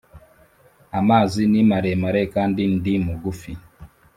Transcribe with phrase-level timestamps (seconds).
[0.99, 3.51] amazi ni maremare kandi ndi mugufi.